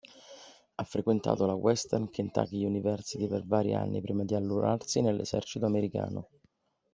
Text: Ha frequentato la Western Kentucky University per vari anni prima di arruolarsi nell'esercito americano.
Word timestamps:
Ha 0.73 0.83
frequentato 0.83 1.45
la 1.45 1.53
Western 1.53 2.09
Kentucky 2.09 2.65
University 2.65 3.27
per 3.27 3.45
vari 3.45 3.75
anni 3.75 4.01
prima 4.01 4.23
di 4.23 4.33
arruolarsi 4.33 4.99
nell'esercito 4.99 5.67
americano. 5.67 6.27